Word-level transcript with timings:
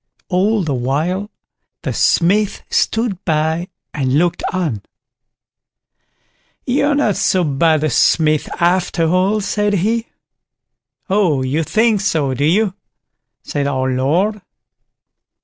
All 0.29 0.63
the 0.63 0.73
while, 0.73 1.29
the 1.83 1.93
Smith 1.93 2.63
stood 2.71 3.23
by 3.23 3.67
and 3.93 4.17
looked 4.17 4.41
on. 4.51 4.81
"You're 6.65 6.95
not 6.95 7.15
so 7.17 7.43
bad 7.43 7.83
a 7.83 7.89
smith 7.91 8.49
after 8.59 9.07
all", 9.07 9.41
said 9.41 9.73
he. 9.73 10.07
"Oh, 11.07 11.43
you 11.43 11.61
think 11.61 12.01
so, 12.01 12.33
do 12.33 12.45
you?" 12.45 12.73
said 13.43 13.67
our 13.67 13.91
Lord. 13.91 14.41